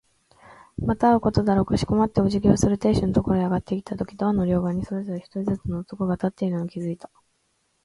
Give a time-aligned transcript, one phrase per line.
[0.79, 1.65] また会うことだろう。
[1.67, 7.11] かしこまってお辞儀をする亭主のところへ上がっていったとき、ドアの両側にそれぞれ一人ずつの男が立っているのに気づいた。